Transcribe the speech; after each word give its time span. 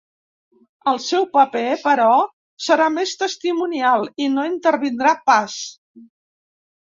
El 0.91 0.95
seu 1.07 1.25
paper, 1.35 1.65
però, 1.83 2.07
serà 2.67 2.87
més 2.95 3.13
testimonial 3.23 4.07
i 4.25 4.29
no 4.37 4.45
intervindrà 4.53 5.11
pas. 5.31 5.59